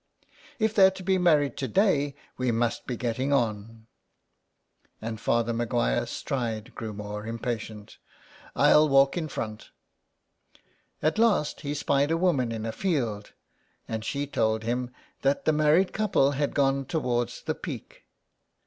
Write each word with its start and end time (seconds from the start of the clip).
"If 0.59 0.73
they're 0.73 0.89
to 0.89 1.03
be 1.03 1.19
married 1.19 1.55
to 1.57 1.67
day 1.67 2.15
we 2.35 2.51
must 2.51 2.87
be 2.87 2.97
getting 2.97 3.31
on." 3.31 3.85
And 4.99 5.19
Father 5.21 5.53
Maguire's 5.53 6.09
stride 6.09 6.73
grew 6.73 6.91
more 6.91 7.27
impatient." 7.27 7.99
I'll 8.55 8.89
walk 8.89 9.15
on 9.15 9.25
in 9.25 9.29
front." 9.29 9.69
At 11.03 11.19
last 11.19 11.61
he 11.61 11.75
spied 11.75 12.09
a 12.09 12.17
woman 12.17 12.51
in 12.51 12.65
a 12.65 12.71
field, 12.71 13.33
and 13.87 14.03
she 14.03 14.25
told 14.25 14.63
him 14.63 14.89
that 15.21 15.45
the 15.45 15.53
married 15.53 15.93
couple 15.93 16.31
had 16.31 16.55
gone 16.55 16.85
towards 16.85 17.43
the 17.43 17.53
Peak. 17.53 18.05